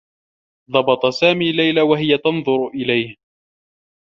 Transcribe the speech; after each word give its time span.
ضبط 0.71 1.05
سامي 1.05 1.51
ليلى 1.51 1.81
و 1.81 1.95
هي 1.95 2.17
تنظر 2.17 2.67
إليه. 2.67 3.15